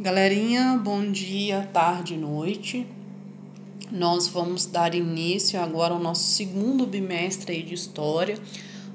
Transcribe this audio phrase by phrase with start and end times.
[0.00, 2.86] Galerinha, bom dia, tarde, noite.
[3.92, 8.38] Nós vamos dar início agora ao nosso segundo bimestre de História.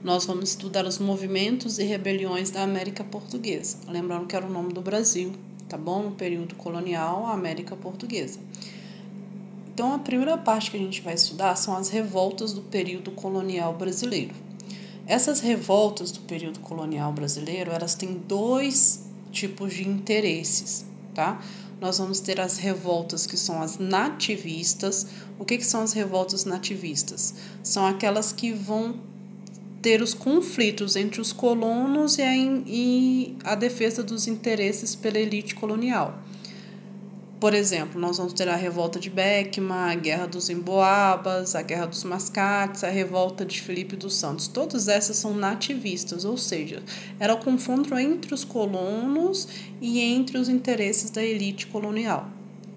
[0.04, 3.78] Nós vamos estudar os movimentos e rebeliões da América Portuguesa.
[3.88, 5.32] Lembrando que era o nome do Brasil,
[5.70, 6.02] tá bom?
[6.02, 8.40] No período colonial, a América Portuguesa.
[9.72, 13.76] Então, a primeira parte que a gente vai estudar são as revoltas do período colonial
[13.76, 14.34] brasileiro.
[15.06, 21.42] Essas revoltas do período colonial brasileiro, elas têm dois tipos de interesses tá?
[21.82, 25.08] Nós vamos ter as revoltas que são as nativistas.
[25.40, 27.34] O que, que são as revoltas nativistas?
[27.64, 29.00] São aquelas que vão
[29.82, 35.56] ter os conflitos entre os colonos e a, e a defesa dos interesses pela elite
[35.56, 36.20] colonial.
[37.46, 41.86] Por exemplo, nós vamos ter a revolta de Beckman, a guerra dos Emboabas, a guerra
[41.86, 44.48] dos Mascates, a revolta de Felipe dos Santos.
[44.48, 46.82] Todas essas são nativistas, ou seja,
[47.20, 49.48] era o confronto entre os colonos
[49.80, 52.28] e entre os interesses da elite colonial,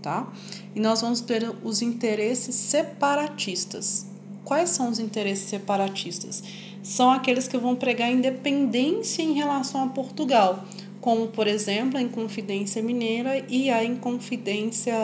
[0.03, 0.31] tá?
[0.77, 4.07] E nós vamos ter os interesses separatistas.
[4.45, 6.45] Quais são os interesses separatistas?
[6.83, 10.63] São aqueles que vão pregar independência em relação a Portugal
[11.09, 14.95] como por exemplo a Inconfidência Mineira e a Inconfidência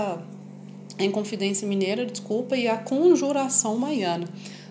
[0.99, 4.29] a Inconfidência Mineira, desculpa, e a Conjuração Maiana,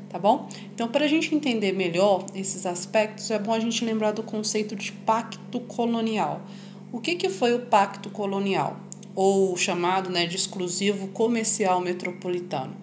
[0.09, 0.48] tá bom?
[0.75, 4.75] Então, para a gente entender melhor esses aspectos, é bom a gente lembrar do conceito
[4.75, 6.44] de pacto colonial.
[6.92, 8.78] O que, que foi o pacto colonial?
[9.16, 12.75] Ou chamado né, de exclusivo comercial metropolitano?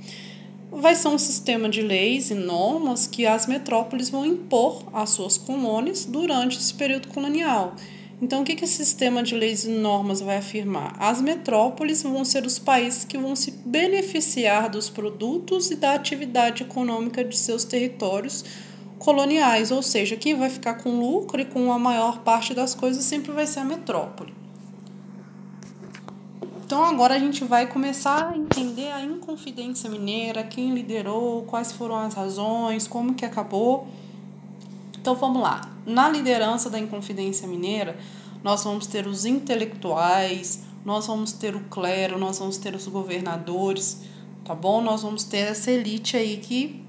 [0.73, 5.39] Vai ser um sistema de leis e normas que as metrópoles vão impor às suas
[5.39, 7.77] colônias durante esse período colonial.
[8.23, 10.95] Então, o que, que esse sistema de leis e normas vai afirmar?
[10.99, 16.63] As metrópoles vão ser os países que vão se beneficiar dos produtos e da atividade
[16.63, 18.45] econômica de seus territórios
[18.99, 23.03] coloniais, ou seja, quem vai ficar com lucro e com a maior parte das coisas
[23.03, 24.35] sempre vai ser a metrópole.
[26.63, 31.97] Então agora a gente vai começar a entender a Inconfidência Mineira, quem liderou, quais foram
[31.97, 33.89] as razões, como que acabou.
[35.01, 35.63] Então vamos lá.
[35.87, 37.99] Na liderança da Inconfidência Mineira,
[38.45, 44.03] nós vamos ter os intelectuais, nós vamos ter o clero, nós vamos ter os governadores,
[44.45, 44.83] tá bom?
[44.83, 46.85] Nós vamos ter essa elite aí que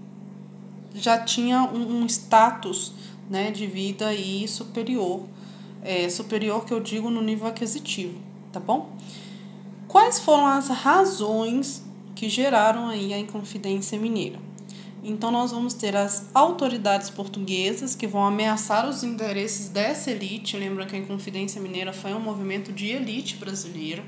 [0.94, 2.92] já tinha um, um status
[3.30, 5.24] né, de vida aí superior.
[5.82, 8.20] É, superior que eu digo no nível aquisitivo,
[8.52, 8.92] tá bom?
[9.88, 11.84] Quais foram as razões
[12.14, 14.51] que geraram aí a Inconfidência Mineira?
[15.04, 20.56] Então, nós vamos ter as autoridades portuguesas que vão ameaçar os interesses dessa elite.
[20.56, 24.04] Lembra que a Inconfidência Mineira foi um movimento de elite brasileira.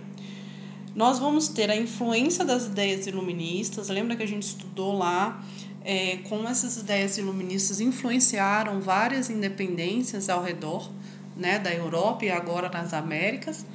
[0.95, 3.89] Nós vamos ter a influência das ideias iluministas.
[3.89, 5.43] Lembra que a gente estudou lá
[5.83, 10.91] é, como essas ideias iluministas influenciaram várias independências ao redor
[11.35, 13.65] né, da Europa e agora nas Américas.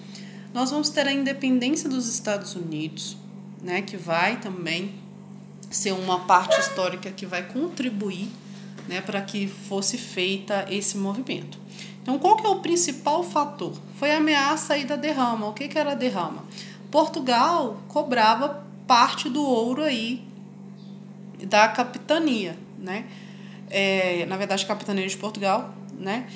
[0.54, 3.16] Nós vamos ter a independência dos Estados Unidos,
[3.60, 4.94] né, que vai também
[5.70, 8.28] ser uma parte histórica que vai contribuir
[8.88, 11.58] né, para que fosse feita esse movimento.
[12.02, 13.74] Então, qual que é o principal fator?
[13.98, 15.47] Foi a ameaça aí da derrama.
[15.47, 16.44] O que, que era a derrama?
[16.91, 20.26] Portugal cobrava parte do ouro aí
[21.44, 23.04] da capitania, né?
[23.70, 26.26] É, na verdade, capitania de Portugal, né?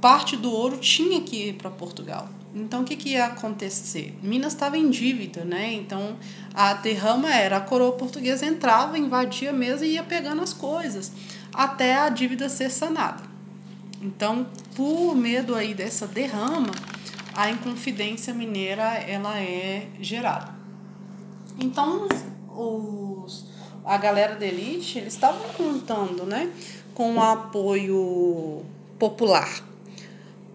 [0.00, 2.28] Parte do ouro tinha que ir para Portugal.
[2.54, 4.18] Então, o que, que ia acontecer?
[4.22, 5.72] Minas estava em dívida, né?
[5.72, 6.16] Então,
[6.52, 11.12] a derrama era a coroa portuguesa entrava, invadia mesmo e ia pegando as coisas
[11.54, 13.22] até a dívida ser sanada.
[14.02, 16.72] Então, por medo aí dessa derrama,
[17.34, 20.52] a Inconfidência Mineira ela é gerada.
[21.58, 22.08] Então,
[22.48, 23.46] os,
[23.84, 26.50] a galera da elite, eles estavam contando, né,
[26.94, 28.64] com o apoio
[28.98, 29.69] popular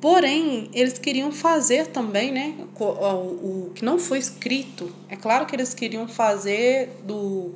[0.06, 4.96] Porém, eles queriam fazer também, né, o, o, que não foi escrito.
[5.10, 7.56] É claro que eles queriam fazer do,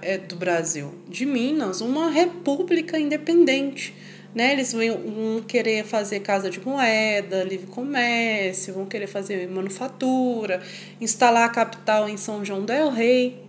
[0.00, 3.94] é, do Brasil, de Minas, uma república independente.
[4.34, 4.52] Né?
[4.52, 10.62] Eles vão querer fazer casa de moeda, livre comércio, vão querer fazer manufatura,
[11.02, 13.44] instalar a capital em São João del Rei.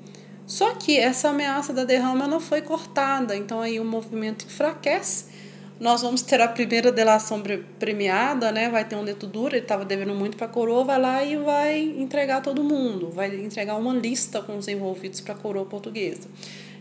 [0.46, 5.31] Só que essa ameaça da derrama não foi cortada, então aí o movimento enfraquece
[5.81, 7.42] nós vamos ter a primeira delação
[7.80, 8.69] premiada, né?
[8.69, 11.36] Vai ter um dedo duro, ele estava devendo muito para a coroa, vai lá e
[11.38, 16.30] vai entregar todo mundo, vai entregar uma lista com os envolvidos para a coroa portuguesa.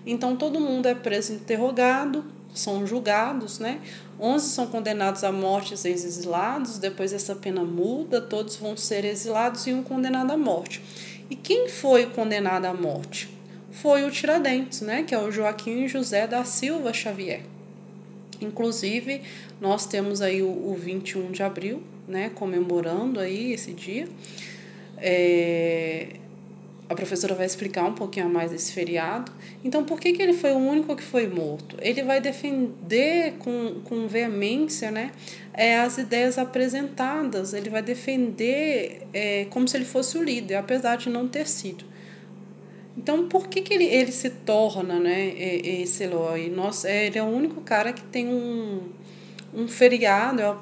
[0.05, 3.81] Então todo mundo é preso interrogado, são julgados, né?
[4.21, 9.67] 11 são condenados à morte e exilados, depois essa pena muda, todos vão ser exilados
[9.67, 10.83] e um condenado à morte.
[11.31, 13.35] E quem foi condenado à morte?
[13.71, 15.05] Foi o Tiradentes, né?
[15.05, 17.41] Que é o Joaquim José da Silva Xavier.
[18.41, 19.23] Inclusive,
[19.61, 24.09] nós temos aí o, o 21 de abril, né, comemorando aí esse dia.
[24.99, 26.09] É,
[26.91, 29.31] a professora vai explicar um pouquinho mais desse feriado.
[29.63, 31.77] Então, por que, que ele foi o único que foi morto?
[31.81, 35.13] Ele vai defender com, com veemência né,
[35.55, 40.97] é, as ideias apresentadas, ele vai defender é, como se ele fosse o líder, apesar
[40.97, 41.85] de não ter sido.
[42.97, 46.51] Então, por que, que ele, ele se torna né, esse Eloy?
[46.51, 48.89] Nossa, ele é o único cara que tem um,
[49.55, 50.57] um feriado, é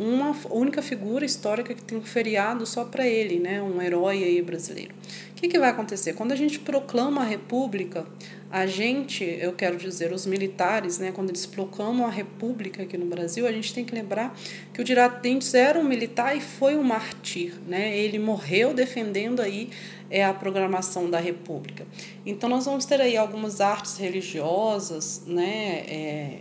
[0.00, 4.40] uma única figura histórica que tem um feriado só para ele, né, um herói aí
[4.40, 4.94] brasileiro.
[5.32, 6.14] O que, que vai acontecer?
[6.14, 8.06] Quando a gente proclama a república,
[8.50, 13.04] a gente, eu quero dizer, os militares, né, quando eles proclamam a república aqui no
[13.04, 14.34] Brasil, a gente tem que lembrar
[14.72, 17.96] que o Tiradentes era um militar e foi um mártir, né?
[17.96, 19.70] Ele morreu defendendo aí
[20.10, 21.86] é a programação da república.
[22.26, 26.38] Então nós vamos ter aí algumas artes religiosas, né, é,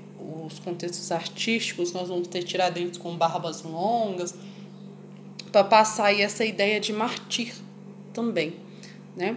[0.54, 4.36] os contextos artísticos, nós vamos ter Tiradentes com barbas longas,
[5.52, 7.54] para passar aí essa ideia de martir
[8.14, 8.56] também,
[9.16, 9.36] né?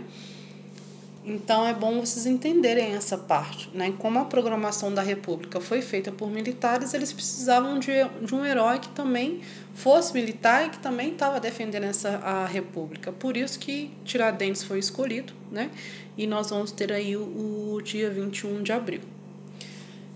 [1.25, 3.95] Então é bom vocês entenderem essa parte, né?
[3.97, 7.93] Como a programação da República foi feita por militares, eles precisavam de,
[8.23, 9.41] de um herói que também
[9.73, 13.13] fosse militar e que também estava defendendo essa a República.
[13.13, 15.71] Por isso que Tiradentes foi escolhido, né?
[16.19, 19.12] E nós vamos ter aí o, o dia 21 de abril.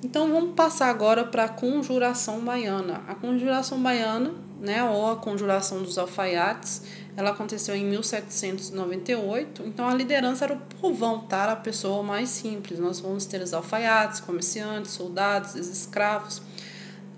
[0.07, 3.03] Então vamos passar agora para a conjuração baiana.
[3.09, 6.83] A conjuração baiana, né, ou a conjuração dos alfaiates,
[7.17, 9.65] ela aconteceu em 1798.
[9.67, 11.51] Então a liderança era o povão, tá?
[11.51, 12.79] A pessoa mais simples.
[12.79, 16.41] Nós vamos ter os alfaiates, comerciantes, soldados, os escravos.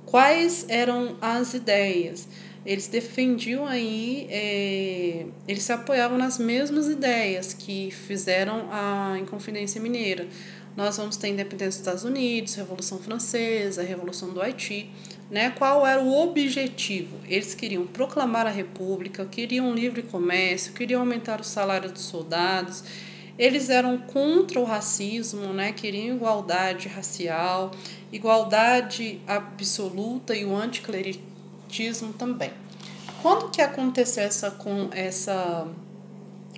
[0.06, 2.26] Quais eram as ideias?
[2.66, 10.26] Eles defendiam aí, é, eles se apoiavam nas mesmas ideias que fizeram a Inconfidência Mineira
[10.78, 14.88] nós vamos ter independência dos Estados Unidos, Revolução Francesa, Revolução do Haiti.
[15.28, 15.50] Né?
[15.50, 17.16] Qual era o objetivo?
[17.26, 22.84] Eles queriam proclamar a República, queriam livre comércio, queriam aumentar o salário dos soldados.
[23.36, 25.72] Eles eram contra o racismo, né?
[25.72, 27.72] queriam igualdade racial,
[28.12, 30.54] igualdade absoluta e o
[31.68, 32.50] anticlericismo também.
[33.22, 35.68] Quando que aconteceu essa, com essa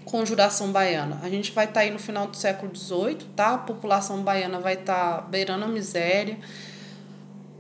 [0.05, 1.21] conjuração baiana.
[1.23, 3.55] A gente vai estar tá aí no final do século XVIII, tá?
[3.55, 6.37] A população baiana vai estar tá beirando a miséria.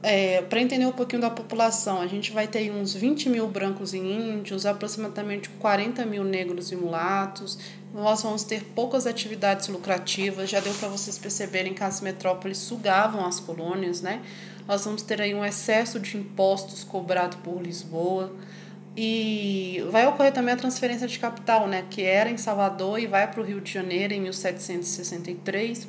[0.02, 3.92] É, Para entender um pouquinho da população, a gente vai ter uns 20 mil brancos
[3.92, 7.58] e índios, aproximadamente 40 mil negros e mulatos.
[7.94, 13.24] Nós vamos ter poucas atividades lucrativas, já deu para vocês perceberem que as metrópoles sugavam
[13.26, 14.22] as colônias, né?
[14.70, 18.32] Nós vamos ter aí um excesso de impostos cobrado por Lisboa.
[18.96, 23.28] E vai ocorrer também a transferência de capital, né, que era em Salvador e vai
[23.28, 25.88] para o Rio de Janeiro em 1763.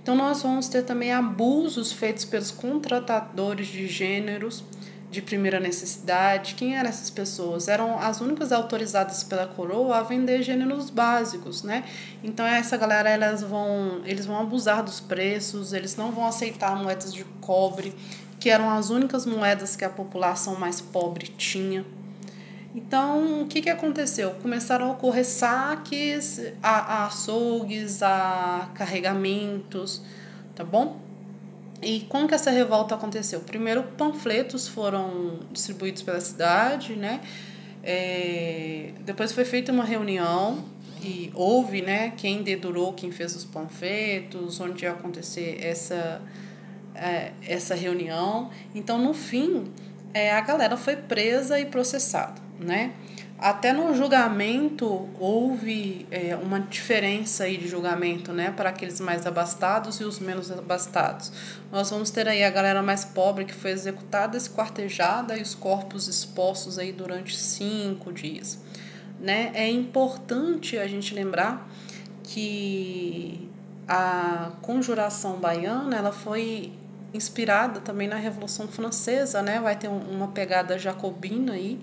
[0.00, 4.62] Então, nós vamos ter também abusos feitos pelos contratadores de gêneros
[5.10, 6.54] de primeira necessidade.
[6.54, 7.66] Quem eram essas pessoas?
[7.66, 11.84] Eram as únicas autorizadas pela coroa a vender gêneros básicos, né?
[12.22, 17.12] Então essa galera elas vão, eles vão abusar dos preços, eles não vão aceitar moedas
[17.12, 17.92] de cobre,
[18.38, 21.84] que eram as únicas moedas que a população mais pobre tinha.
[22.72, 24.30] Então, o que, que aconteceu?
[24.40, 30.00] Começaram a ocorrer saques a, a açougues, a carregamentos,
[30.54, 31.09] tá bom?
[31.82, 33.40] E como que essa revolta aconteceu?
[33.40, 37.20] Primeiro, panfletos foram distribuídos pela cidade, né?
[37.82, 40.64] É, depois foi feita uma reunião
[41.02, 46.20] e houve, né, quem dedurou, quem fez os panfletos, onde ia acontecer essa,
[46.94, 48.50] é, essa reunião.
[48.74, 49.72] Então, no fim,
[50.12, 52.92] é, a galera foi presa e processada né?
[53.40, 59.98] Até no julgamento houve é, uma diferença aí de julgamento, né, para aqueles mais abastados
[59.98, 61.32] e os menos abastados.
[61.72, 66.06] Nós vamos ter aí a galera mais pobre que foi executada, esquartejada e os corpos
[66.06, 68.58] expostos aí durante cinco dias,
[69.18, 69.50] né?
[69.54, 71.66] É importante a gente lembrar
[72.22, 73.48] que
[73.88, 76.74] a conjuração baiana ela foi
[77.14, 79.60] inspirada também na Revolução Francesa, né?
[79.60, 81.80] Vai ter uma pegada jacobina aí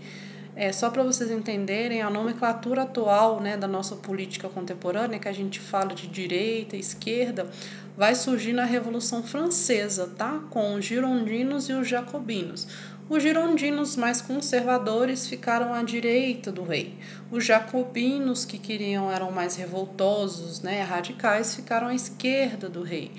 [0.57, 5.31] é, só para vocês entenderem, a nomenclatura atual né, da nossa política contemporânea, que a
[5.31, 7.47] gente fala de direita esquerda,
[7.95, 10.41] vai surgir na Revolução Francesa, tá?
[10.49, 12.67] com os girondinos e os jacobinos.
[13.07, 16.97] Os girondinos mais conservadores ficaram à direita do rei.
[17.29, 23.11] Os jacobinos, que queriam eram mais revoltosos, né, radicais, ficaram à esquerda do rei.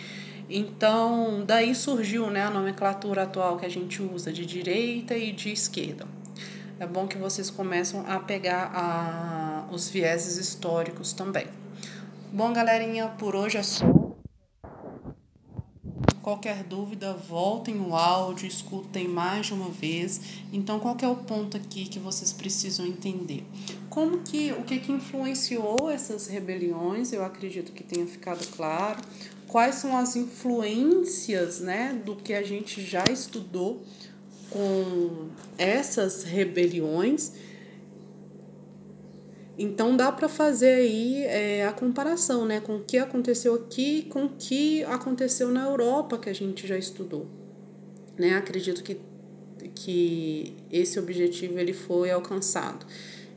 [0.50, 5.52] Então, daí surgiu né, a nomenclatura atual que a gente usa de direita e de
[5.52, 6.17] esquerda
[6.80, 11.46] é bom que vocês começam a pegar a, os vieses históricos também.
[12.32, 13.84] Bom, galerinha, por hoje é só.
[16.22, 20.20] Qualquer dúvida, voltem o áudio, escutem mais de uma vez.
[20.52, 23.44] Então, qual é o ponto aqui que vocês precisam entender?
[23.88, 27.12] Como que o que, que influenciou essas rebeliões?
[27.12, 29.00] Eu acredito que tenha ficado claro.
[29.46, 33.82] Quais são as influências, né, do que a gente já estudou
[34.50, 37.32] com essas rebeliões?
[39.58, 44.26] Então dá para fazer aí é, a comparação né, com o que aconteceu aqui com
[44.26, 47.26] o que aconteceu na Europa que a gente já estudou.
[48.16, 48.36] Né?
[48.36, 49.00] Acredito que,
[49.74, 52.86] que esse objetivo ele foi alcançado.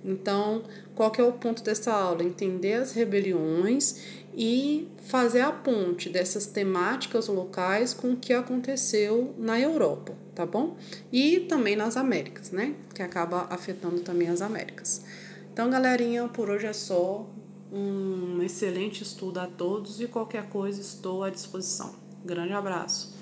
[0.04, 0.64] Então,
[0.96, 2.24] qual que é o ponto dessa aula?
[2.24, 9.60] Entender as rebeliões e fazer a ponte dessas temáticas locais com o que aconteceu na
[9.60, 10.78] Europa, tá bom?
[11.12, 12.76] E também nas Américas, né?
[12.94, 15.04] Que acaba afetando também as Américas.
[15.52, 17.28] Então, galerinha, por hoje é só.
[17.74, 21.96] Um excelente estudo a todos e qualquer coisa estou à disposição.
[22.26, 23.21] Grande abraço.